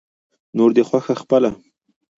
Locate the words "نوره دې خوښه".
0.57-1.13